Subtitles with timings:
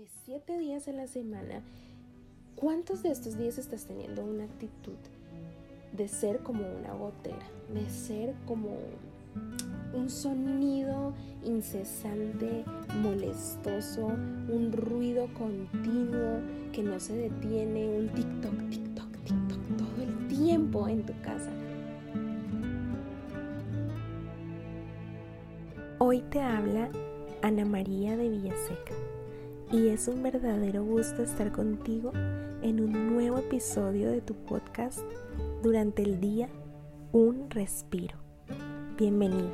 [0.00, 1.60] de siete días a la semana,
[2.56, 4.96] ¿cuántos de estos días estás teniendo una actitud
[5.92, 8.78] de ser como una gotera, de ser como
[9.92, 11.12] un sonido
[11.44, 12.64] incesante,
[13.02, 16.38] molestoso, un ruido continuo
[16.72, 21.50] que no se detiene, un TikTok, TikTok, TikTok todo el tiempo en tu casa?
[25.98, 26.88] Hoy te habla
[27.42, 28.94] Ana María de Villaseca
[29.72, 32.12] y es un verdadero gusto estar contigo
[32.60, 34.98] en un nuevo episodio de tu podcast
[35.62, 36.48] durante el día
[37.12, 38.18] Un Respiro.
[38.98, 39.52] Bienvenido.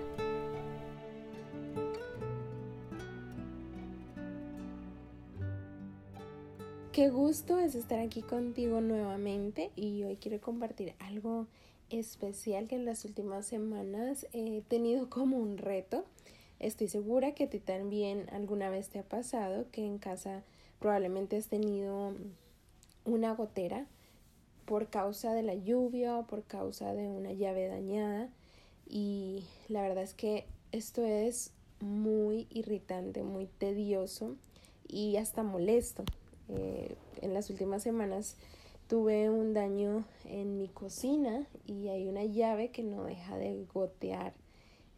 [6.93, 11.47] Qué gusto es estar aquí contigo nuevamente y hoy quiero compartir algo
[11.91, 16.07] especial que en las últimas semanas he tenido como un reto
[16.59, 20.43] Estoy segura que a ti también alguna vez te ha pasado que en casa
[20.79, 22.15] probablemente has tenido
[23.05, 23.87] una gotera
[24.65, 28.29] por causa de la lluvia o por causa de una llave dañada
[28.89, 34.37] y la verdad es que esto es muy irritante, muy tedioso
[34.89, 36.05] y hasta molesto.
[36.49, 38.37] Eh, en las últimas semanas
[38.89, 44.33] tuve un daño en mi cocina y hay una llave que no deja de gotear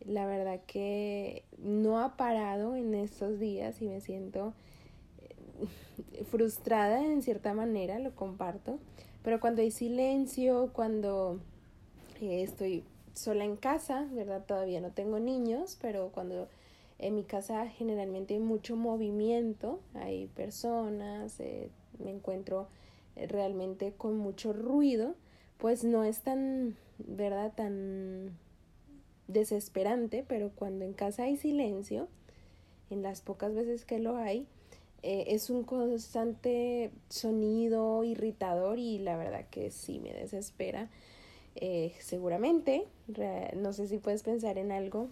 [0.04, 4.54] la verdad que no ha parado en estos días y me siento
[6.12, 8.78] eh, frustrada en cierta manera, lo comparto,
[9.22, 11.40] pero cuando hay silencio, cuando
[12.20, 14.44] eh, estoy sola en casa, ¿verdad?
[14.46, 16.48] Todavía no tengo niños, pero cuando
[16.98, 22.68] en mi casa generalmente hay mucho movimiento, hay personas, eh, me encuentro
[23.16, 25.16] realmente con mucho ruido,
[25.58, 27.52] pues no es tan, ¿verdad?
[27.56, 28.36] Tan
[29.28, 32.08] desesperante, pero cuando en casa hay silencio,
[32.90, 34.46] en las pocas veces que lo hay,
[35.02, 40.88] eh, es un constante sonido irritador y la verdad que sí me desespera.
[41.54, 42.86] Eh, seguramente,
[43.56, 45.08] no sé si puedes pensar en algo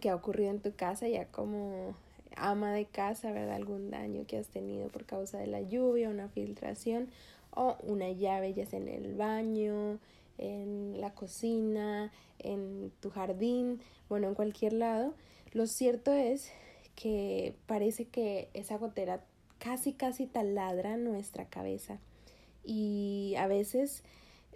[0.00, 1.94] que ha ocurrido en tu casa ya como
[2.36, 3.56] ama de casa, ¿verdad?
[3.56, 7.08] Algún daño que has tenido por causa de la lluvia, una filtración
[7.54, 9.98] o una llave ya sea en el baño,
[10.38, 15.14] en la cocina, en tu jardín, bueno, en cualquier lado.
[15.52, 16.50] Lo cierto es
[16.94, 19.24] que parece que esa gotera
[19.58, 21.98] casi, casi taladra nuestra cabeza.
[22.64, 24.02] Y a veces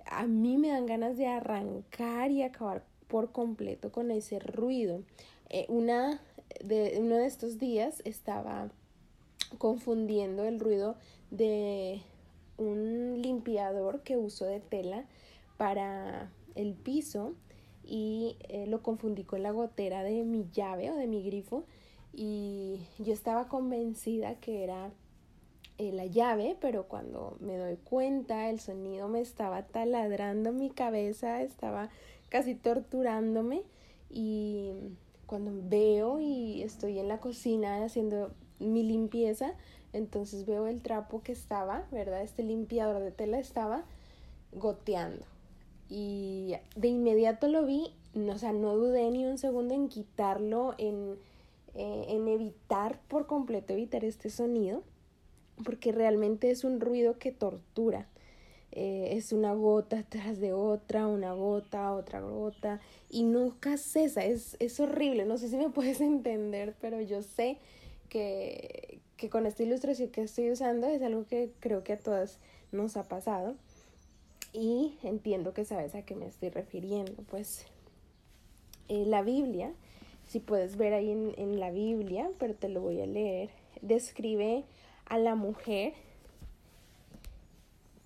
[0.07, 5.03] a mí me dan ganas de arrancar y acabar por completo con ese ruido.
[5.49, 6.21] Eh, una
[6.63, 8.71] de, uno de estos días estaba
[9.59, 10.97] confundiendo el ruido
[11.31, 12.03] de
[12.57, 15.05] un limpiador que uso de tela
[15.56, 17.34] para el piso
[17.84, 21.65] y eh, lo confundí con la gotera de mi llave o de mi grifo
[22.12, 24.91] y yo estaba convencida que era
[25.78, 31.43] eh, la llave, pero cuando me doy cuenta el sonido me estaba taladrando mi cabeza,
[31.43, 31.91] estaba
[32.28, 33.62] casi torturándome
[34.11, 34.72] y
[35.27, 39.55] cuando veo y estoy en la cocina haciendo mi limpieza,
[39.93, 42.22] entonces veo el trapo que estaba, ¿verdad?
[42.22, 43.84] Este limpiador de tela estaba
[44.53, 45.36] goteando
[45.89, 51.17] y de inmediato lo vi, o sea, no dudé ni un segundo en quitarlo, en,
[51.75, 54.83] eh, en evitar por completo evitar este sonido,
[55.65, 58.09] porque realmente es un ruido que tortura.
[58.73, 64.57] Eh, es una gota tras de otra, una gota, otra gota, y nunca cesa, es,
[64.59, 67.59] es horrible, no sé si me puedes entender, pero yo sé
[68.09, 72.39] que, que con esta ilustración que estoy usando es algo que creo que a todas
[72.73, 73.55] nos ha pasado
[74.56, 77.22] y entiendo que sabes a qué me estoy refiriendo.
[77.31, 77.67] Pues
[78.89, 79.72] eh, la Biblia,
[80.27, 83.50] si puedes ver ahí en, en la Biblia, pero te lo voy a leer,
[83.83, 84.65] describe
[85.05, 85.93] a la mujer,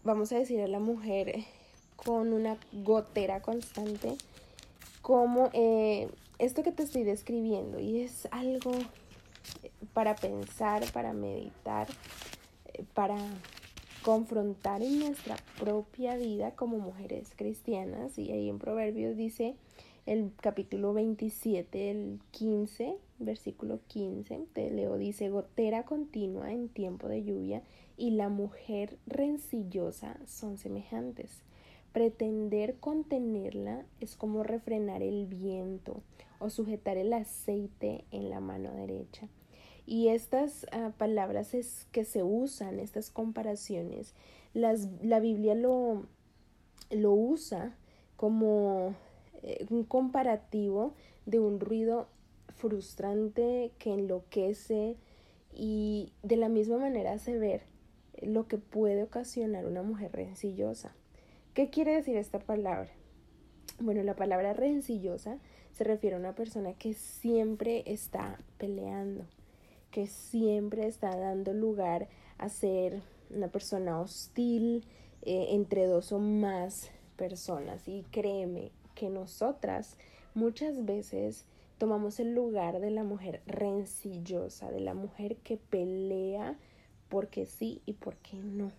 [0.03, 1.45] vamos a decir a la mujer
[1.95, 4.17] con una gotera constante,
[5.03, 6.09] como eh,
[6.39, 8.73] esto que te estoy describiendo, y es algo
[9.93, 11.87] para pensar, para meditar,
[12.73, 13.17] eh, para
[14.03, 18.19] confrontar en nuestra propia vida como mujeres cristianas.
[18.19, 19.57] Y ahí en Proverbios dice
[20.07, 27.23] el capítulo 27, el 15, versículo 15, te leo, dice, gotera continua en tiempo de
[27.23, 27.63] lluvia
[27.97, 31.43] y la mujer rencillosa son semejantes.
[31.93, 36.01] Pretender contenerla es como refrenar el viento
[36.39, 39.29] o sujetar el aceite en la mano derecha.
[39.91, 44.15] Y estas ah, palabras es que se usan, estas comparaciones,
[44.55, 46.07] las, la Biblia lo,
[46.91, 47.75] lo usa
[48.15, 48.95] como
[49.43, 50.95] eh, un comparativo
[51.27, 52.07] de un ruido
[52.51, 54.97] frustrante que enloquece
[55.53, 57.63] y de la misma manera hace ver
[58.23, 60.95] lo que puede ocasionar una mujer rencillosa.
[61.53, 62.93] ¿Qué quiere decir esta palabra?
[63.81, 65.41] Bueno, la palabra rencillosa
[65.73, 69.25] se refiere a una persona que siempre está peleando,
[69.91, 72.09] que siempre está dando lugar
[72.39, 73.03] a ser
[73.35, 74.85] una persona hostil
[75.23, 77.87] eh, entre dos o más personas.
[77.87, 79.97] Y créeme que nosotras
[80.35, 81.45] muchas veces
[81.79, 86.59] tomamos el lugar de la mujer rencillosa, de la mujer que pelea
[87.09, 88.71] porque sí y porque no.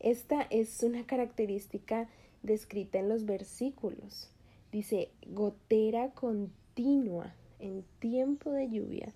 [0.00, 2.08] Esta es una característica
[2.42, 4.30] descrita en los versículos.
[4.70, 9.14] Dice, gotera continua en tiempo de lluvia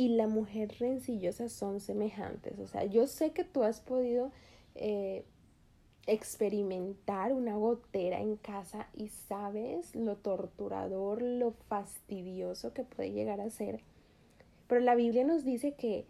[0.00, 2.58] y la mujer rencillosa son semejantes.
[2.58, 4.32] O sea, yo sé que tú has podido
[4.74, 5.26] eh,
[6.06, 13.50] experimentar una gotera en casa y sabes lo torturador, lo fastidioso que puede llegar a
[13.50, 13.82] ser.
[14.68, 16.06] Pero la Biblia nos dice que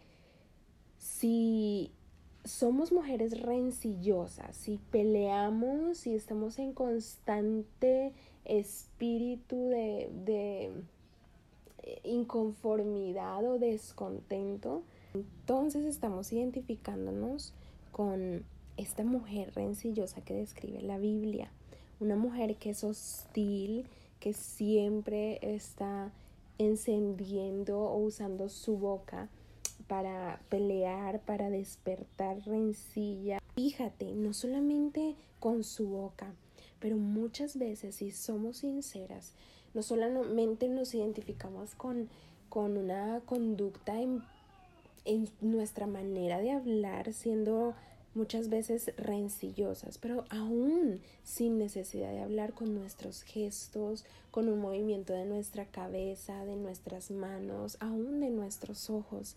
[0.97, 1.91] si
[2.45, 8.13] somos mujeres rencillosas, si peleamos, si estamos en constante
[8.45, 10.71] espíritu de, de
[12.03, 14.83] inconformidad o descontento,
[15.13, 17.53] entonces estamos identificándonos
[17.91, 18.43] con
[18.77, 21.51] esta mujer rencillosa que describe la Biblia,
[21.99, 23.85] una mujer que es hostil,
[24.19, 26.11] que siempre está
[26.57, 29.29] encendiendo o usando su boca
[29.87, 33.39] para pelear, para despertar rencilla.
[33.55, 36.33] Fíjate, no solamente con su boca,
[36.79, 39.33] pero muchas veces, si somos sinceras,
[39.73, 42.09] no solamente nos identificamos con,
[42.49, 44.23] con una conducta en,
[45.05, 47.73] en nuestra manera de hablar, siendo
[48.13, 55.13] muchas veces rencillosas, pero aún sin necesidad de hablar con nuestros gestos, con un movimiento
[55.13, 59.35] de nuestra cabeza, de nuestras manos, aún de nuestros ojos.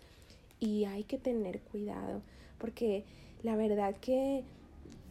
[0.59, 2.23] Y hay que tener cuidado
[2.59, 3.05] porque
[3.43, 4.45] la verdad que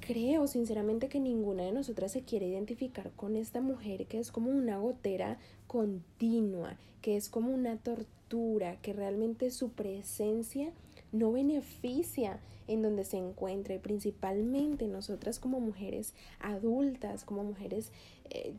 [0.06, 4.52] creo sinceramente que ninguna de nosotras se quiere identificar con esta mujer que es como
[4.52, 10.72] una gotera continua, que es como una tortura, que realmente su presencia
[11.14, 17.94] no beneficia en donde se encuentra y principalmente nosotras como mujeres adultas, como mujeres
[18.30, 18.54] eh,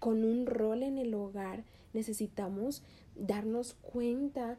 [0.00, 2.82] con un rol en el hogar, necesitamos
[3.16, 4.56] darnos cuenta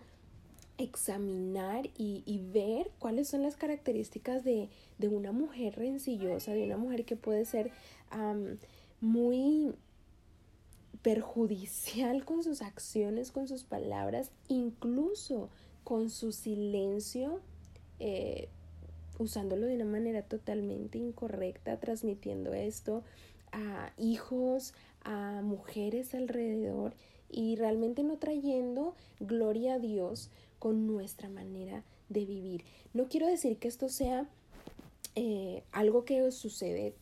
[0.78, 4.70] examinar y, ver cuáles son las características de,
[5.10, 7.72] una mujer rencillosa, de una mujer que puede ser
[9.02, 9.74] muy
[11.02, 15.50] perjudicial con sus acciones, con sus palabras, incluso
[15.84, 17.40] con su silencio,
[18.00, 18.50] eh,
[19.20, 23.04] usándolo de una manera totalmente incorrecta, transmitiendo esto
[23.52, 24.74] a hijos,
[25.04, 26.94] a mujeres alrededor
[27.30, 32.64] y realmente no trayendo gloria a Dios con nuestra manera de vivir.
[32.94, 34.28] No quiero decir que esto sea
[35.16, 36.94] eh, algo que sucede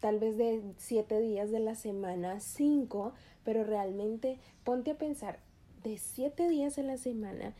[0.00, 3.12] tal vez de siete días de la semana, cinco,
[3.44, 5.40] pero realmente ponte a pensar
[5.82, 7.54] de siete días de la semana,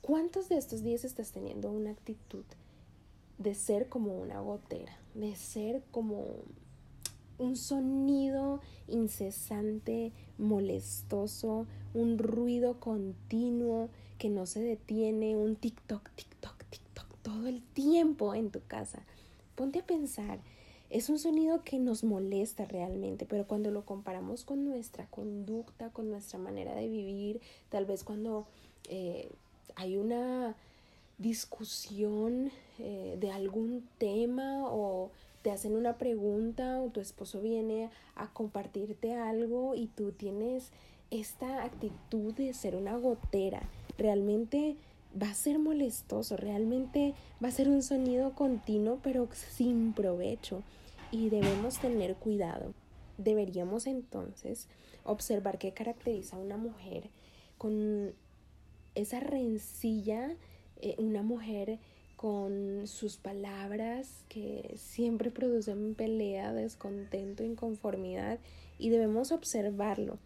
[0.00, 2.44] ¿cuántos de estos días estás teniendo una actitud
[3.38, 6.24] de ser como una gotera, de ser como
[7.38, 13.88] un sonido incesante, molestoso, un ruido continuo
[14.18, 19.02] que no se detiene, un TikTok, TikTok, TikTok todo el tiempo en tu casa.
[19.54, 20.38] Ponte a pensar,
[20.90, 26.10] es un sonido que nos molesta realmente, pero cuando lo comparamos con nuestra conducta, con
[26.10, 28.46] nuestra manera de vivir, tal vez cuando
[28.88, 29.30] eh,
[29.76, 30.54] hay una
[31.18, 35.10] discusión eh, de algún tema o
[35.42, 40.70] te hacen una pregunta o tu esposo viene a compartirte algo y tú tienes
[41.10, 43.62] esta actitud de ser una gotera,
[43.98, 44.76] realmente
[45.20, 50.62] va a ser molestoso, realmente va a ser un sonido continuo pero sin provecho
[51.10, 52.74] y debemos tener cuidado.
[53.18, 54.66] Deberíamos entonces
[55.04, 57.10] observar qué caracteriza a una mujer
[57.58, 58.12] con
[58.94, 60.34] esa rencilla,
[60.80, 61.78] eh, una mujer
[62.16, 68.38] con sus palabras que siempre producen pelea, descontento, inconformidad
[68.78, 70.18] y debemos observarlo.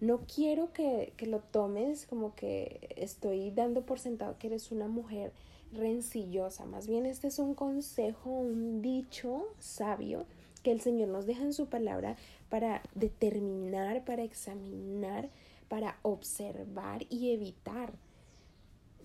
[0.00, 4.86] No quiero que, que, lo tomes como que estoy dando por sentado que eres una
[4.86, 5.32] mujer
[5.72, 6.64] rencillosa.
[6.66, 10.26] Más bien este es un consejo, un dicho sabio
[10.62, 12.16] que el Señor nos deja en su palabra
[12.48, 15.28] para determinar, para examinar,
[15.68, 17.92] para observar y evitar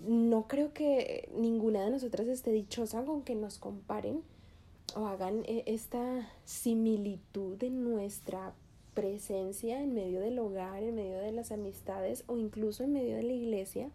[0.04, 4.22] no creo que ninguna de nosotras esté dichosa con que nos comparen
[4.96, 8.54] o hagan eh, esta similitud de nuestra
[8.94, 13.24] presencia en medio del hogar, en medio de las amistades o incluso en medio de
[13.24, 13.90] la iglesia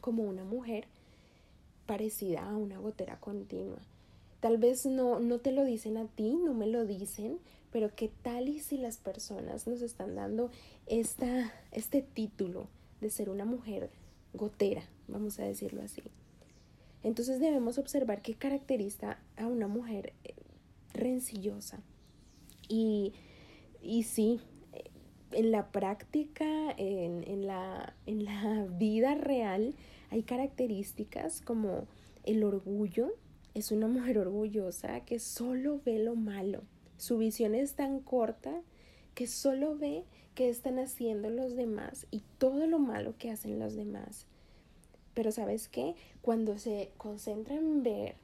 [0.00, 0.86] como una mujer
[1.86, 3.78] parecida a una gotera continua.
[4.40, 7.38] Tal vez no, no te lo dicen a ti, no me lo dicen,
[7.72, 10.50] pero qué tal y si las personas nos están dando
[10.86, 12.68] esta, este título
[13.00, 13.90] de ser una mujer
[14.34, 16.02] gotera, vamos a decirlo así.
[17.02, 20.34] Entonces debemos observar qué caracteriza a una mujer eh,
[20.92, 21.80] rencillosa.
[22.68, 23.12] Y,
[23.82, 24.40] y sí,
[25.32, 29.74] en la práctica, en, en, la, en la vida real,
[30.10, 31.86] hay características como
[32.24, 33.12] el orgullo.
[33.54, 36.62] Es una mujer orgullosa que solo ve lo malo.
[36.96, 38.62] Su visión es tan corta
[39.14, 40.04] que solo ve
[40.34, 44.26] qué están haciendo los demás y todo lo malo que hacen los demás.
[45.14, 45.96] Pero sabes qué?
[46.22, 48.16] Cuando se concentra en ver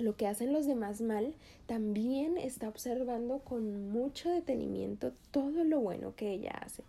[0.00, 1.34] lo que hacen los demás mal,
[1.66, 6.82] también está observando con mucho detenimiento todo lo bueno que ella hace.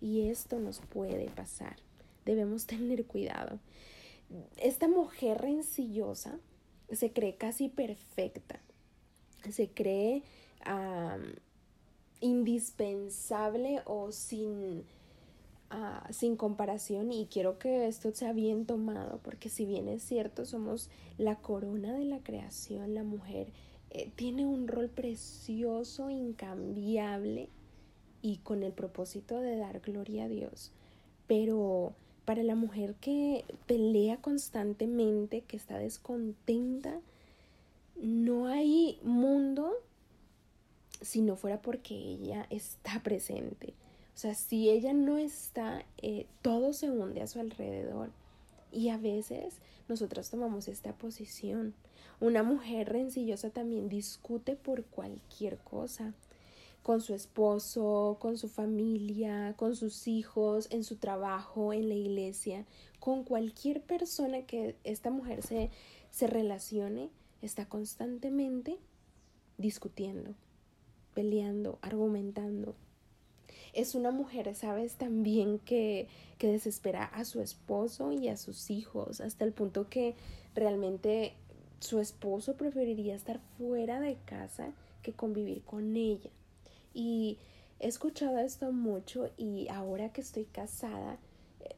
[0.00, 1.76] Y esto nos puede pasar.
[2.24, 3.58] Debemos tener cuidado.
[4.56, 6.38] Esta mujer rencillosa
[6.90, 8.60] se cree casi perfecta.
[9.50, 10.22] Se cree
[12.20, 14.84] indispensable o sin
[15.72, 20.44] Ah, sin comparación y quiero que esto sea bien tomado porque si bien es cierto
[20.44, 23.52] somos la corona de la creación, la mujer
[23.90, 27.48] eh, tiene un rol precioso, incambiable
[28.20, 30.72] y con el propósito de dar gloria a Dios.
[31.28, 37.00] Pero para la mujer que pelea constantemente, que está descontenta,
[37.94, 39.72] no hay mundo
[41.00, 43.74] si no fuera porque ella está presente.
[44.20, 48.10] O sea, si ella no está, eh, todo se hunde a su alrededor.
[48.70, 49.54] Y a veces
[49.88, 51.72] nosotras tomamos esta posición.
[52.20, 56.12] Una mujer rencillosa también discute por cualquier cosa
[56.82, 62.66] con su esposo, con su familia, con sus hijos, en su trabajo, en la iglesia,
[62.98, 65.70] con cualquier persona que esta mujer se,
[66.10, 67.08] se relacione,
[67.40, 68.76] está constantemente
[69.56, 70.34] discutiendo,
[71.14, 72.74] peleando, argumentando,
[73.72, 79.20] es una mujer, sabes, también que, que desespera a su esposo y a sus hijos,
[79.20, 80.14] hasta el punto que
[80.54, 81.34] realmente
[81.80, 86.30] su esposo preferiría estar fuera de casa que convivir con ella.
[86.92, 87.38] Y
[87.78, 91.18] he escuchado esto mucho y ahora que estoy casada,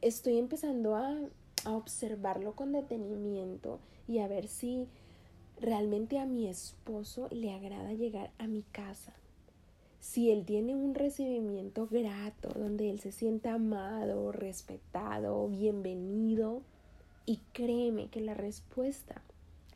[0.01, 1.17] estoy empezando a,
[1.65, 4.87] a observarlo con detenimiento y a ver si
[5.59, 9.13] realmente a mi esposo le agrada llegar a mi casa
[10.03, 16.61] si él tiene un recibimiento grato, donde él se sienta amado, respetado, bienvenido,
[17.25, 19.21] y créeme que la respuesta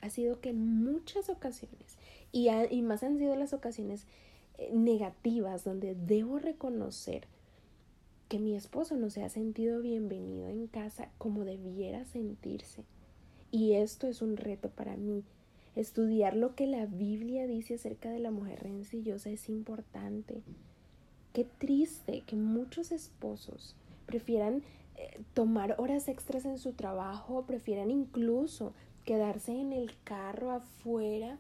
[0.02, 1.98] ha sido que en muchas ocasiones,
[2.34, 4.06] y, y más han sido las ocasiones
[4.58, 7.24] eh, negativas, donde debo reconocer
[8.28, 12.84] que mi esposo no se ha sentido bienvenido en casa como debiera sentirse.
[13.50, 15.24] Y esto es un reto para mí,
[15.78, 20.42] Estudiar lo que la Biblia dice acerca de la mujer rencillosa es importante.
[21.34, 23.76] Qué triste que muchos esposos
[24.08, 24.64] prefieran
[24.96, 28.74] eh, tomar horas extras en su trabajo, prefieran incluso
[29.06, 31.38] quedarse en el carro afuera,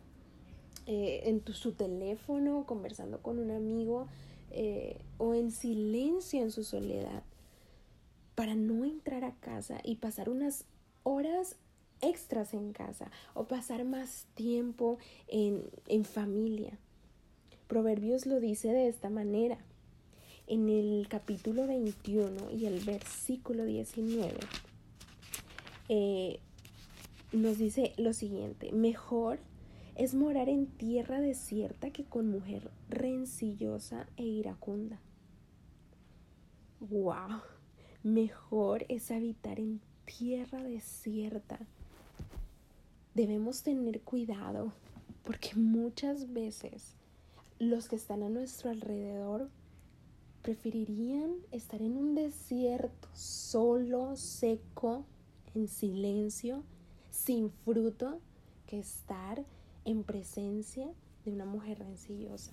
[0.85, 4.05] eh, en su teléfono, conversando con un amigo
[4.51, 7.23] eh, o en silencio en su soledad,
[8.35, 10.65] para no entrar a casa y pasar unas
[11.01, 11.55] horas
[12.01, 16.77] extras en casa o pasar más tiempo en, en familia.
[17.67, 19.57] Proverbios lo dice de esta manera.
[20.47, 24.37] En el capítulo 21 y el versículo 19
[25.89, 26.39] eh,
[27.31, 29.39] nos dice lo siguiente, mejor
[29.95, 34.99] es morar en tierra desierta que con mujer rencillosa e iracunda.
[36.79, 37.41] ¡Wow!
[38.03, 41.59] Mejor es habitar en tierra desierta
[43.17, 44.73] debemos tener cuidado
[45.23, 46.93] porque muchas veces
[47.57, 49.49] los que están a nuestro alrededor
[50.43, 55.03] preferirían estar en un desierto solo, seco,
[55.55, 56.63] en silencio,
[57.09, 58.21] sin fruto,
[58.67, 59.43] que estar
[59.83, 60.87] en presencia
[61.25, 62.51] de una mujer rencillosa.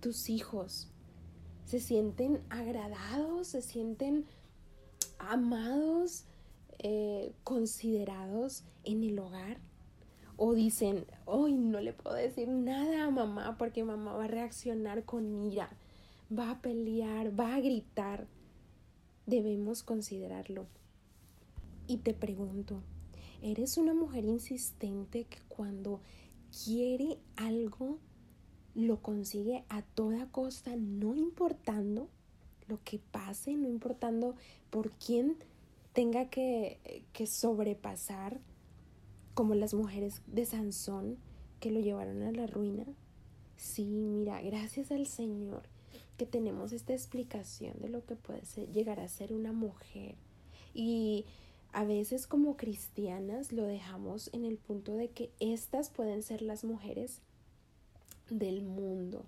[0.00, 0.88] Tus hijos
[1.64, 4.26] se sienten agradados, se sienten
[5.20, 6.24] amados,
[6.80, 9.60] eh, considerados en el hogar
[10.36, 15.04] o dicen, hoy no le puedo decir nada a mamá porque mamá va a reaccionar
[15.04, 15.70] con ira,
[16.36, 18.26] va a pelear, va a gritar.
[19.26, 20.66] Debemos considerarlo.
[21.86, 22.82] Y te pregunto,
[23.42, 26.00] ¿eres una mujer insistente que cuando
[26.64, 27.98] quiere algo
[28.74, 32.08] lo consigue a toda costa, no importando
[32.68, 34.34] lo que pase, no importando
[34.70, 35.36] por quién
[35.92, 38.40] tenga que, que sobrepasar
[39.36, 41.18] como las mujeres de Sansón
[41.60, 42.86] que lo llevaron a la ruina.
[43.58, 45.62] Sí, mira, gracias al Señor
[46.16, 48.40] que tenemos esta explicación de lo que puede
[48.72, 50.14] llegar a ser una mujer.
[50.72, 51.26] Y
[51.72, 56.64] a veces como cristianas lo dejamos en el punto de que estas pueden ser las
[56.64, 57.20] mujeres
[58.30, 59.26] del mundo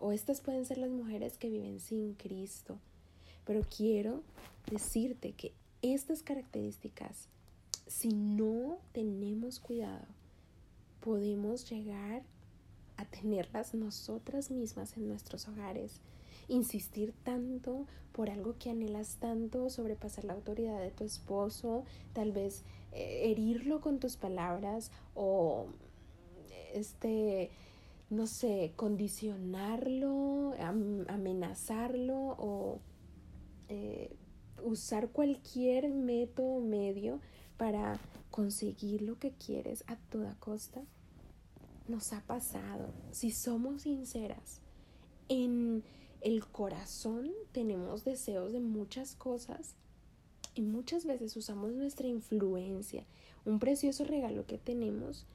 [0.00, 2.80] o estas pueden ser las mujeres que viven sin Cristo.
[3.46, 4.24] Pero quiero
[4.68, 7.28] decirte que estas características,
[7.90, 10.06] si no tenemos cuidado,
[11.00, 12.22] podemos llegar
[12.96, 16.00] a tenerlas nosotras mismas en nuestros hogares.
[16.46, 22.62] Insistir tanto por algo que anhelas tanto, sobrepasar la autoridad de tu esposo, tal vez
[22.92, 25.66] eh, herirlo con tus palabras o
[26.72, 27.50] este
[28.08, 30.54] no sé, condicionarlo,
[31.08, 32.80] amenazarlo o
[33.68, 34.16] eh,
[34.62, 37.20] usar cualquier método medio
[37.60, 38.00] para
[38.30, 40.82] conseguir lo que quieres a toda costa
[41.88, 42.88] nos ha pasado.
[43.10, 44.62] Si somos sinceras,
[45.28, 45.84] en
[46.22, 49.74] el corazón tenemos deseos de muchas cosas
[50.54, 53.04] y muchas veces usamos nuestra influencia,
[53.44, 55.26] un precioso regalo que tenemos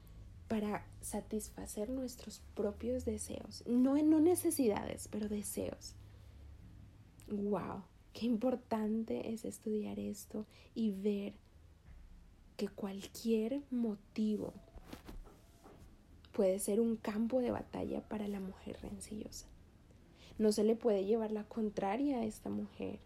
[0.48, 5.94] para satisfacer nuestros propios deseos, no, no necesidades, pero deseos.
[7.28, 7.84] ¡Wow!
[8.12, 11.45] Qué importante es estudiar esto y ver
[12.56, 14.52] que cualquier motivo
[16.32, 19.46] puede ser un campo de batalla para la mujer rencillosa.
[20.38, 22.98] No se le puede llevar la contraria a esta mujer.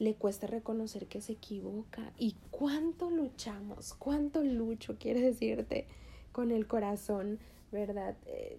[0.00, 2.12] Le cuesta reconocer que se equivoca.
[2.18, 3.94] ¿Y cuánto luchamos?
[3.94, 4.96] ¿Cuánto lucho?
[4.98, 5.86] Quiere decirte
[6.32, 7.38] con el corazón,
[7.70, 8.16] ¿verdad?
[8.26, 8.58] Eh,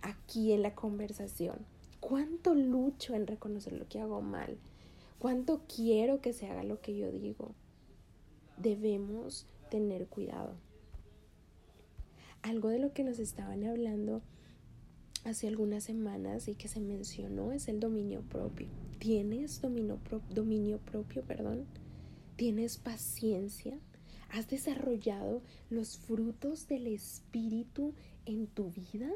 [0.00, 1.66] aquí en la conversación.
[2.00, 4.56] ¿Cuánto lucho en reconocer lo que hago mal?
[5.18, 7.52] ¿Cuánto quiero que se haga lo que yo digo?
[8.56, 10.54] Debemos tener cuidado
[12.44, 14.22] algo de lo que nos estaban hablando
[15.24, 18.68] hace algunas semanas y que se mencionó es el dominio propio.
[19.00, 21.22] ¿Tienes dominio, dominio propio?
[21.22, 21.64] Perdón?
[22.36, 23.76] ¿Tienes paciencia?
[24.30, 27.94] ¿Has desarrollado los frutos del Espíritu
[28.26, 29.10] en tu vida?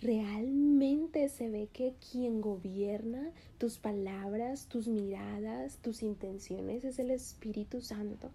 [0.00, 7.82] ¿Realmente se ve que quien gobierna tus palabras, tus miradas, tus intenciones es el Espíritu
[7.82, 8.30] Santo?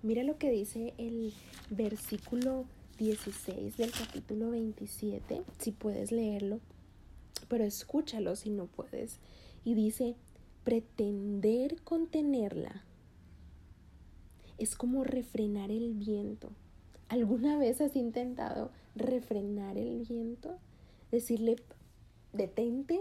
[0.00, 1.34] Mira lo que dice el
[1.70, 2.66] versículo
[2.98, 6.60] 16 del capítulo 27, si puedes leerlo,
[7.48, 9.18] pero escúchalo si no puedes.
[9.64, 10.14] Y dice,
[10.62, 12.84] pretender contenerla
[14.56, 16.50] es como refrenar el viento.
[17.08, 20.58] ¿Alguna vez has intentado refrenar el viento?
[21.10, 21.56] Decirle,
[22.32, 23.00] detente,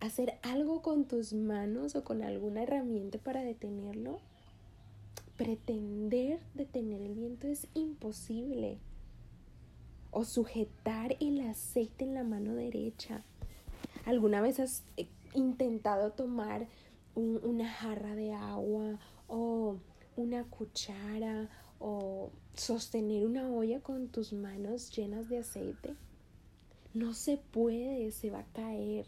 [0.00, 4.20] hacer algo con tus manos o con alguna herramienta para detenerlo
[5.38, 8.78] pretender detener el viento es imposible.
[10.10, 13.22] O sujetar el aceite en la mano derecha.
[14.04, 16.66] ¿Alguna vez has eh, intentado tomar
[17.14, 19.76] una jarra de agua o
[20.16, 21.48] una cuchara
[21.78, 25.94] o sostener una olla con tus manos llenas de aceite?
[26.94, 29.06] No se puede, se va a caer.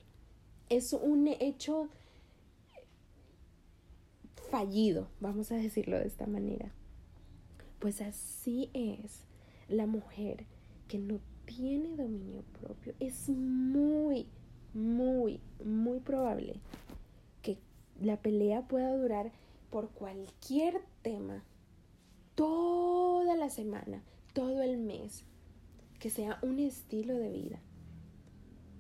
[0.69, 1.89] Es un hecho
[4.61, 6.71] fallido, vamos a decirlo de esta manera.
[7.79, 9.25] Pues así es
[9.69, 10.45] la mujer
[10.87, 12.93] que no tiene dominio propio.
[13.01, 14.27] Es muy,
[14.75, 16.61] muy, muy probable
[17.41, 17.57] que
[18.03, 19.33] la pelea pueda durar
[19.71, 21.43] por cualquier tema
[22.35, 24.03] toda la semana,
[24.35, 25.25] todo el mes,
[25.99, 27.61] que sea un estilo de vida.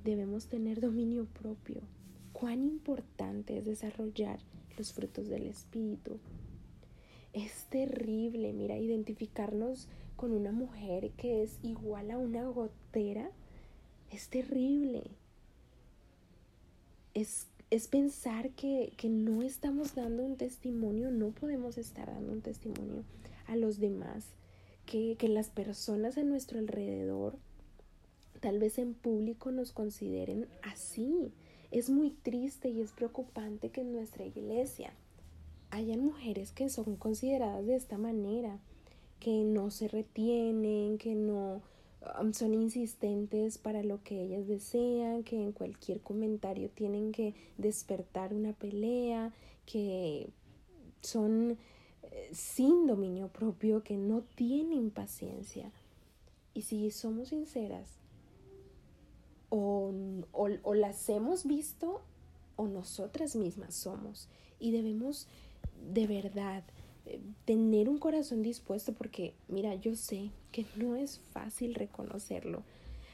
[0.04, 1.80] Debemos tener dominio propio.
[2.34, 4.40] Cuán importante es desarrollar
[4.80, 6.18] los frutos del Espíritu.
[7.34, 13.30] Es terrible, mira, identificarnos con una mujer que es igual a una gotera.
[14.10, 15.02] Es terrible.
[17.12, 22.40] Es, es pensar que, que no estamos dando un testimonio, no podemos estar dando un
[22.40, 23.04] testimonio
[23.48, 24.24] a los demás,
[24.86, 27.36] que, que las personas a nuestro alrededor,
[28.40, 31.34] tal vez en público, nos consideren así
[31.70, 34.92] es muy triste y es preocupante que en nuestra iglesia
[35.70, 38.58] hayan mujeres que son consideradas de esta manera,
[39.20, 41.62] que no se retienen, que no
[42.20, 48.34] um, son insistentes para lo que ellas desean, que en cualquier comentario tienen que despertar
[48.34, 49.32] una pelea,
[49.64, 50.30] que
[51.02, 51.56] son
[52.02, 55.70] eh, sin dominio propio, que no tienen paciencia.
[56.52, 57.99] Y si somos sinceras,
[59.50, 59.92] o,
[60.32, 62.00] o, las hemos visto
[62.56, 64.28] o nosotras mismas somos.
[64.58, 65.26] Y debemos
[65.92, 66.62] de verdad
[67.06, 72.62] eh, tener un corazón dispuesto, porque mira, yo sé que no es fácil reconocerlo.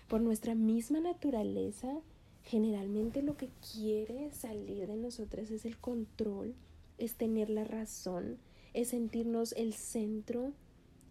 [0.08, 2.00] Por nuestra misma naturaleza,
[2.44, 6.54] generalmente lo que quiere salir de nosotras es el control,
[6.98, 8.38] es tener la razón,
[8.74, 10.52] es sentirnos el centro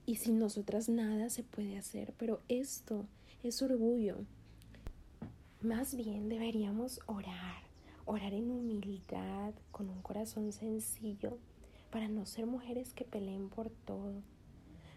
[0.05, 2.13] y sin nosotras nada se puede hacer.
[2.17, 3.05] Pero esto
[3.43, 4.17] es orgullo.
[5.65, 7.63] Más bien deberíamos orar,
[8.05, 11.39] orar en humildad, con un corazón sencillo,
[11.89, 14.21] para no ser mujeres que peleen por todo,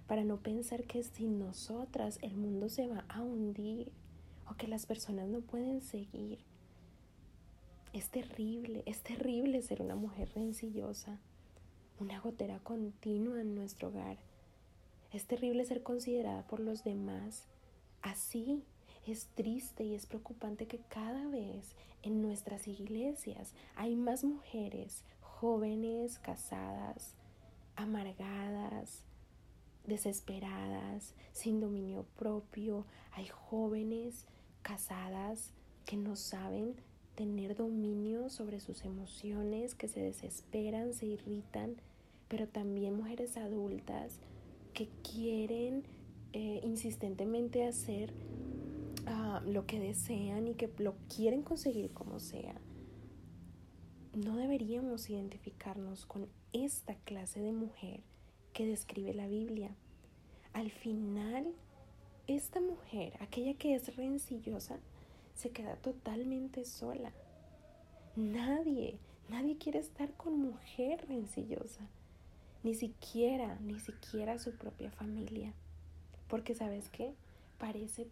[0.07, 3.91] para no pensar que sin nosotras el mundo se va a hundir
[4.47, 6.41] o que las personas no pueden seguir.
[7.95, 11.19] Es terrible, es terrible ser una mujer rencillosa,
[11.99, 14.19] una gotera continua en nuestro hogar.
[15.15, 17.47] Es terrible ser considerada por los demás
[18.03, 18.63] así.
[19.09, 26.19] Es triste y es preocupante que cada vez en nuestras iglesias hay más mujeres jóvenes,
[26.19, 27.15] casadas,
[27.75, 29.05] amargadas,
[29.87, 32.85] desesperadas, sin dominio propio.
[33.13, 34.27] Hay jóvenes
[34.61, 35.55] casadas
[35.87, 36.75] que no saben
[37.15, 41.77] tener dominio sobre sus emociones, que se desesperan, se irritan,
[42.29, 44.19] pero también mujeres adultas
[44.75, 45.85] que quieren
[46.35, 48.13] eh, insistentemente hacer
[49.47, 52.61] lo que desean y que lo quieren conseguir como sea.
[54.15, 58.01] No deberíamos identificarnos con esta clase de mujer
[58.53, 59.71] que describe la Biblia.
[60.53, 61.55] Al final,
[62.27, 64.79] esta mujer, aquella que es rencillosa,
[65.35, 67.13] se queda totalmente sola.
[68.17, 68.99] Nadie,
[69.29, 71.89] nadie quiere estar con mujer rencillosa.
[72.65, 75.55] Ni siquiera, ni siquiera su propia familia.
[76.27, 77.15] Porque sabes qué?
[77.59, 78.07] Parece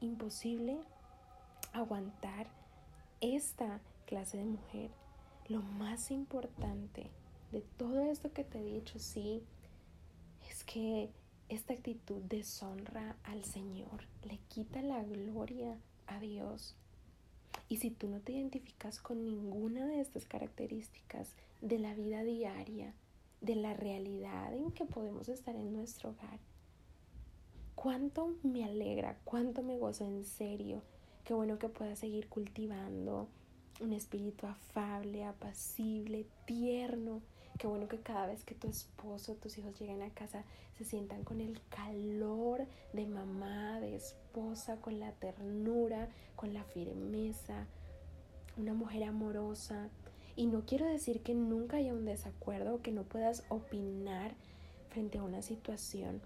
[0.00, 0.78] imposible
[1.72, 2.48] aguantar
[3.20, 4.90] esta clase de mujer.
[5.48, 7.10] Lo más importante
[7.52, 9.42] de todo esto que te he dicho, sí,
[10.48, 11.10] es que
[11.48, 16.74] esta actitud deshonra al Señor, le quita la gloria a Dios.
[17.68, 22.94] Y si tú no te identificas con ninguna de estas características de la vida diaria,
[23.40, 26.38] de la realidad en que podemos estar en nuestro hogar,
[27.74, 30.82] cuánto me alegra, cuánto me gozo en serio.
[31.24, 33.28] Qué bueno que puedas seguir cultivando
[33.80, 37.20] un espíritu afable, apacible, tierno.
[37.58, 40.44] Qué bueno que cada vez que tu esposo, tus hijos lleguen a casa,
[40.76, 47.66] se sientan con el calor de mamá, de esposa, con la ternura, con la firmeza.
[48.56, 49.88] Una mujer amorosa.
[50.34, 54.34] Y no quiero decir que nunca haya un desacuerdo o que no puedas opinar
[54.90, 56.20] frente a una situación.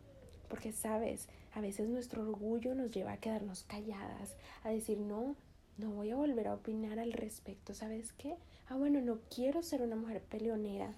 [0.48, 5.36] Porque sabes, a veces nuestro orgullo nos lleva a quedarnos calladas, a decir, no,
[5.78, 8.36] no voy a volver a opinar al respecto, ¿sabes qué?
[8.68, 10.92] Ah, bueno, no quiero ser una mujer peleonera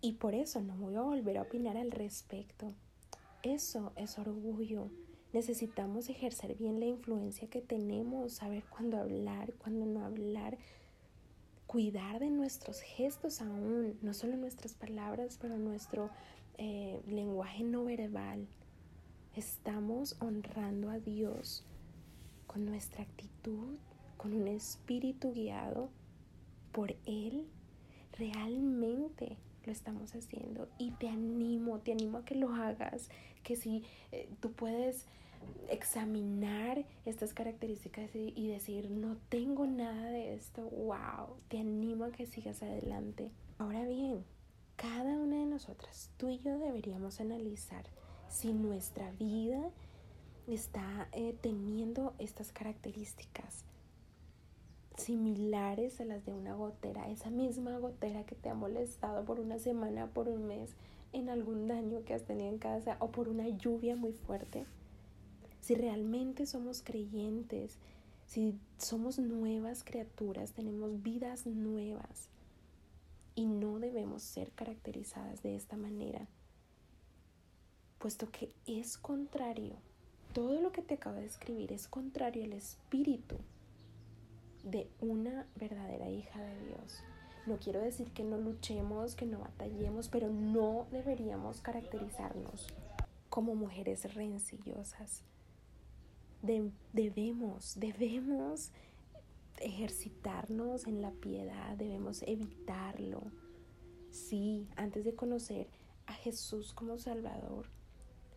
[0.00, 2.72] y por eso no voy a volver a opinar al respecto.
[3.42, 4.88] Eso es orgullo.
[5.32, 10.58] Necesitamos ejercer bien la influencia que tenemos, saber cuándo hablar, cuándo no hablar,
[11.66, 16.10] cuidar de nuestros gestos aún, no solo nuestras palabras, pero nuestro
[16.56, 18.46] eh, lenguaje no verbal.
[19.36, 21.64] Estamos honrando a Dios
[22.46, 23.78] con nuestra actitud,
[24.16, 25.88] con un espíritu guiado
[26.70, 27.48] por Él,
[28.16, 30.68] realmente lo estamos haciendo.
[30.78, 33.08] Y te animo, te animo a que lo hagas,
[33.42, 35.06] que si eh, tú puedes
[35.68, 42.12] examinar estas características y, y decir, no tengo nada de esto, wow, te animo a
[42.12, 43.32] que sigas adelante.
[43.58, 44.24] Ahora bien,
[44.76, 47.84] cada una de nosotras, tú y yo deberíamos analizar
[48.34, 49.70] si nuestra vida
[50.48, 53.64] está eh, teniendo estas características
[54.96, 59.60] similares a las de una gotera, esa misma gotera que te ha molestado por una
[59.60, 60.74] semana, por un mes,
[61.12, 64.66] en algún daño que has tenido en casa o por una lluvia muy fuerte.
[65.60, 67.78] Si realmente somos creyentes,
[68.26, 72.28] si somos nuevas criaturas, tenemos vidas nuevas
[73.36, 76.26] y no debemos ser caracterizadas de esta manera,
[78.04, 79.76] puesto que es contrario,
[80.34, 83.36] todo lo que te acabo de escribir es contrario al espíritu
[84.62, 87.02] de una verdadera hija de Dios.
[87.46, 92.66] No quiero decir que no luchemos, que no batallemos, pero no deberíamos caracterizarnos
[93.30, 95.24] como mujeres rencillosas.
[96.42, 98.70] debemos, debemos
[99.56, 103.22] ejercitarnos en la piedad, debemos evitarlo.
[104.10, 105.70] Sí, antes de conocer
[106.04, 107.72] a Jesús como Salvador,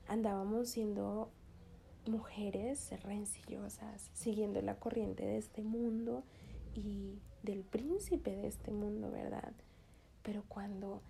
[0.07, 1.31] andábamos siendo
[2.07, 6.23] mujeres rencillosas, siguiendo la corriente de este mundo
[6.73, 9.53] y del príncipe de este mundo, ¿verdad?
[10.23, 11.01] Pero cuando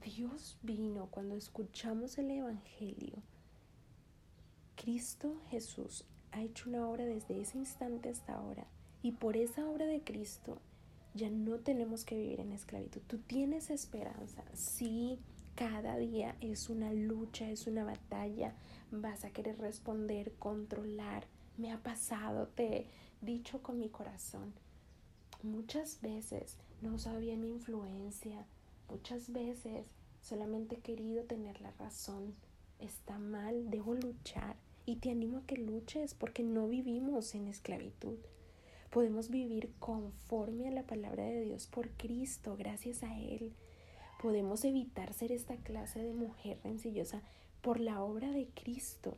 [0.00, 3.22] Dios vino cuando escuchamos el Evangelio.
[4.74, 8.66] Cristo Jesús ha hecho una obra desde ese instante hasta ahora.
[9.02, 10.60] Y por esa obra de Cristo
[11.14, 13.02] ya no tenemos que vivir en esclavitud.
[13.06, 14.42] Tú tienes esperanza.
[14.54, 15.18] Sí,
[15.62, 18.52] cada día es una lucha, es una batalla.
[18.90, 21.28] Vas a querer responder, controlar.
[21.56, 22.86] Me ha pasado, te he
[23.20, 24.52] dicho con mi corazón.
[25.44, 28.44] Muchas veces no sabía mi influencia.
[28.90, 29.86] Muchas veces
[30.20, 32.34] solamente he querido tener la razón.
[32.80, 34.56] Está mal, debo luchar.
[34.84, 38.18] Y te animo a que luches porque no vivimos en esclavitud.
[38.90, 43.52] Podemos vivir conforme a la palabra de Dios por Cristo, gracias a Él.
[44.22, 47.22] Podemos evitar ser esta clase de mujer rencillosa
[47.60, 49.16] por la obra de Cristo.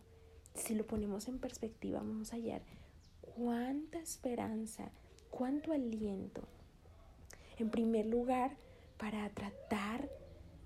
[0.55, 2.63] Si lo ponemos en perspectiva, vamos a hallar
[3.21, 4.91] cuánta esperanza,
[5.29, 6.49] cuánto aliento.
[7.59, 8.57] En primer lugar,
[8.97, 10.09] para tratar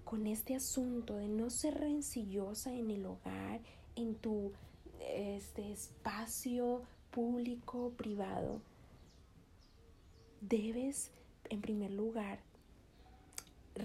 [0.05, 3.61] con este asunto de no ser rencillosa en el hogar,
[3.97, 4.53] en tu
[5.01, 8.61] este espacio público, privado,
[10.41, 11.11] debes
[11.51, 12.39] en primer lugar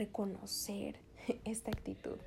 [0.04, 1.00] reconocer
[1.46, 2.18] esta actitud.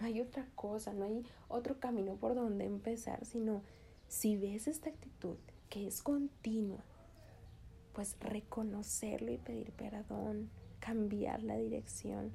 [0.00, 3.62] No hay otra cosa, no hay otro camino por donde empezar, sino
[4.08, 5.36] si ves esta actitud
[5.70, 6.84] que es continua,
[7.94, 12.32] pues reconocerlo y pedir perdón, cambiar la dirección.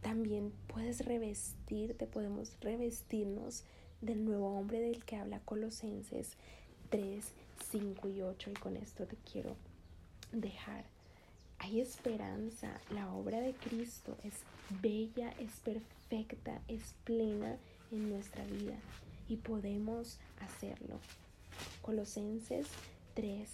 [0.00, 3.64] También puedes revestirte, podemos revestirnos
[4.00, 6.36] del nuevo hombre del que habla Colosenses
[6.90, 7.24] 3,
[7.70, 9.56] 5 y 8 y con esto te quiero
[10.32, 10.95] dejar.
[11.66, 14.34] Hay esperanza, la obra de Cristo es
[14.80, 17.56] bella, es perfecta, es plena
[17.90, 18.76] en nuestra vida
[19.28, 21.00] y podemos hacerlo.
[21.82, 22.68] Colosenses
[23.14, 23.50] 3,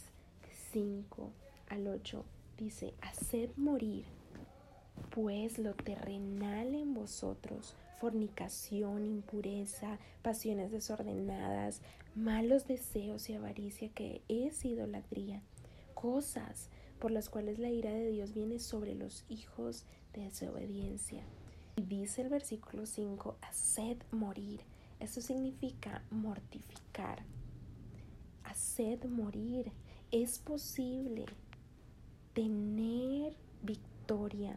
[0.72, 1.30] 5
[1.70, 2.22] al 8
[2.58, 4.04] dice, haced morir
[5.08, 11.80] pues lo terrenal en vosotros, fornicación, impureza, pasiones desordenadas,
[12.14, 15.40] malos deseos y avaricia que es idolatría,
[15.94, 16.68] cosas
[17.02, 21.24] por las cuales la ira de Dios viene sobre los hijos de desobediencia.
[21.74, 24.60] Y dice el versículo 5, haced morir.
[25.00, 27.24] Eso significa mortificar.
[28.44, 29.72] Haced morir.
[30.12, 31.26] Es posible
[32.34, 33.34] tener
[33.64, 34.56] victoria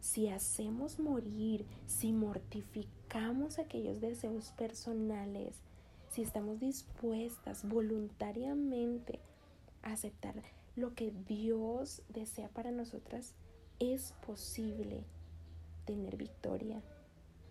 [0.00, 5.56] si hacemos morir, si mortificamos aquellos deseos personales,
[6.10, 9.18] si estamos dispuestas voluntariamente
[9.82, 10.34] a aceptar
[10.76, 13.34] lo que Dios desea para nosotras,
[13.78, 15.04] es posible
[15.84, 16.82] tener victoria.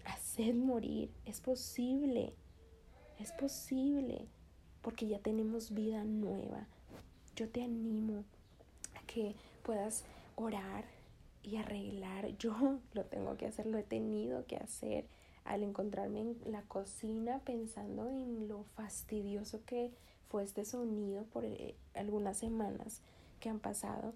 [0.06, 2.34] Haced morir, es posible,
[3.20, 4.28] es posible,
[4.82, 6.68] porque ya tenemos vida nueva.
[7.36, 8.24] Yo te animo
[8.96, 10.06] a que puedas
[10.36, 10.86] orar
[11.44, 12.28] y arreglar.
[12.38, 15.06] Yo lo tengo que hacer, lo he tenido que hacer
[15.46, 19.92] al encontrarme en la cocina pensando en lo fastidioso que
[20.30, 23.02] fue este sonido por eh, algunas semanas
[23.40, 24.14] que han pasado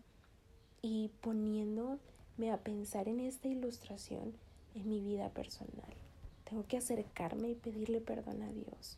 [0.81, 4.33] y poniéndome a pensar en esta ilustración
[4.75, 5.93] en mi vida personal.
[6.43, 8.97] Tengo que acercarme y pedirle perdón a Dios.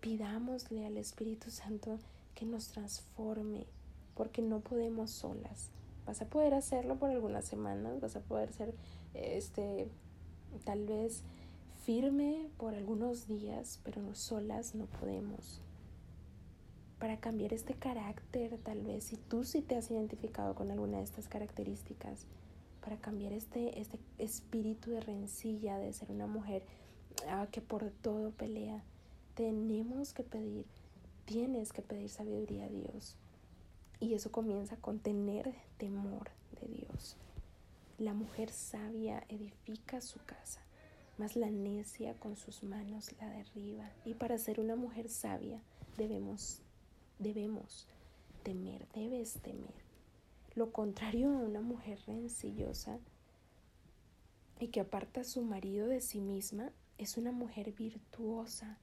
[0.00, 1.98] Pidámosle al Espíritu Santo
[2.34, 3.66] que nos transforme,
[4.14, 5.70] porque no podemos solas.
[6.06, 8.74] Vas a poder hacerlo por algunas semanas, vas a poder ser
[9.14, 9.88] este
[10.64, 11.22] tal vez
[11.84, 15.60] firme por algunos días, pero no solas no podemos.
[17.00, 21.04] Para cambiar este carácter, tal vez si tú sí te has identificado con alguna de
[21.04, 22.26] estas características,
[22.82, 26.62] para cambiar este, este espíritu de rencilla, de ser una mujer
[27.28, 28.82] ah, que por todo pelea,
[29.34, 30.66] tenemos que pedir,
[31.24, 33.16] tienes que pedir sabiduría a Dios.
[33.98, 37.16] Y eso comienza con tener temor de Dios.
[37.98, 40.60] La mujer sabia edifica su casa,
[41.18, 43.90] mas la necia con sus manos la derriba.
[44.04, 45.62] Y para ser una mujer sabia
[45.98, 46.62] debemos,
[47.20, 47.86] debemos
[48.42, 49.74] temer, debes temer.
[50.56, 52.98] Lo contrario a una mujer rencillosa
[54.58, 58.78] y que aparta a su marido de sí misma es una mujer virtuosa.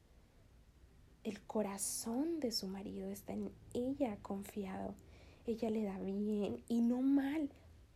[1.25, 4.95] El corazón de su marido está en ella confiado
[5.47, 7.49] ella le da bien y no mal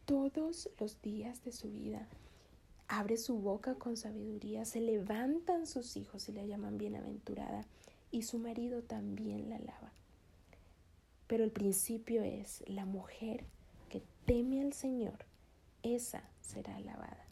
[0.06, 2.08] todos los días de su vida.
[2.88, 7.66] Abre su boca con sabiduría, se levantan sus hijos y la llaman bienaventurada
[8.10, 9.92] y su marido también la alaba.
[11.32, 13.46] Pero el principio es la mujer
[13.88, 15.24] que teme al Señor,
[15.82, 17.26] esa será alabada.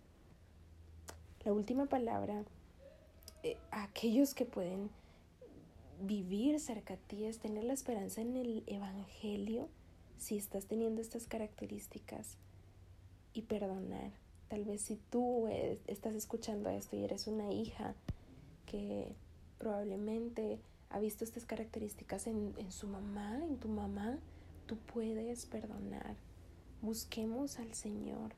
[1.44, 2.46] La última palabra,
[3.44, 4.90] eh, aquellos que pueden
[6.02, 9.68] vivir cerca de ti es tener la esperanza en el Evangelio
[10.18, 12.38] si estás teniendo estas características
[13.34, 14.12] y perdonar.
[14.48, 15.50] Tal vez si tú
[15.88, 17.96] estás escuchando esto y eres una hija
[18.66, 19.14] que
[19.58, 20.58] probablemente
[20.90, 24.18] ha visto estas características en, en su mamá, en tu mamá,
[24.66, 26.16] tú puedes perdonar.
[26.82, 28.34] Busquemos al Señor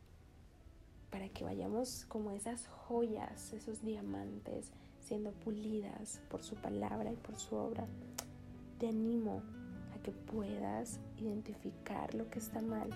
[1.12, 7.36] para que vayamos como esas joyas, esos diamantes, siendo pulidas por su palabra y por
[7.36, 7.86] su obra.
[8.80, 9.44] Te animo
[9.94, 12.90] a que puedas identificar lo que está mal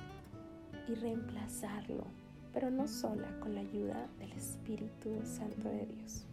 [0.87, 2.05] y reemplazarlo,
[2.53, 6.25] pero no sola, con la ayuda del Espíritu Santo de Dios.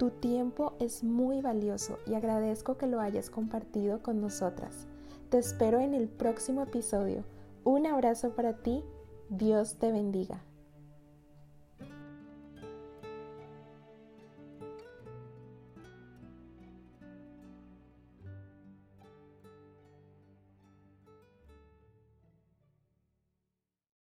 [0.00, 4.86] Tu tiempo es muy valioso y agradezco que lo hayas compartido con nosotras.
[5.28, 7.22] Te espero en el próximo episodio.
[7.64, 8.82] Un abrazo para ti.
[9.28, 10.42] Dios te bendiga.